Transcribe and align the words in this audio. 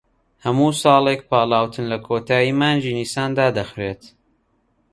هەموو 0.45 0.71
ساڵێک 0.81 1.21
پاڵاوتن 1.29 1.85
لە 1.91 1.97
کۆتایی 2.07 2.55
مانگی 2.59 2.95
نیسان 2.99 3.29
دادەخرێت 3.39 4.01